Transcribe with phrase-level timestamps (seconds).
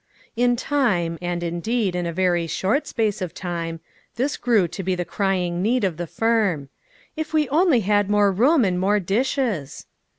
[0.35, 3.81] In time, and indeed in a very short space of time,
[4.15, 6.69] this grew to be the crying need of the firm:"
[7.15, 9.85] If we only had more room, and more dishes!